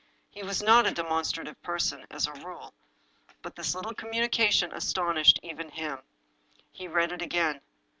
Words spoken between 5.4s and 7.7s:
even him. He read it again.